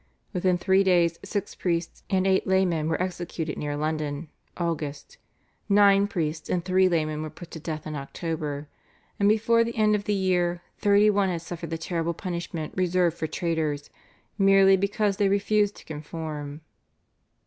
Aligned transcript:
Within 0.33 0.57
three 0.57 0.83
days 0.83 1.19
six 1.23 1.53
priests 1.53 2.01
and 2.09 2.25
eight 2.25 2.47
laymen 2.47 2.89
were 2.89 2.99
executed 2.99 3.55
near 3.55 3.77
London 3.77 4.29
(August); 4.57 5.19
nine 5.69 6.07
priests 6.07 6.49
and 6.49 6.65
three 6.65 6.89
laymen 6.89 7.21
were 7.21 7.29
put 7.29 7.51
to 7.51 7.59
death 7.59 7.85
in 7.85 7.93
October, 7.93 8.67
and 9.19 9.29
before 9.29 9.63
the 9.63 9.77
end 9.77 9.93
of 9.93 10.05
the 10.05 10.15
year 10.15 10.63
thirty 10.79 11.11
one 11.11 11.29
had 11.29 11.43
suffered 11.43 11.69
the 11.69 11.77
terrible 11.77 12.15
punishment 12.15 12.73
reserved 12.75 13.15
for 13.15 13.27
traitors, 13.27 13.91
merely 14.39 14.75
because 14.75 15.17
they 15.17 15.29
refused 15.29 15.75
to 15.75 15.85
conform. 15.85 16.61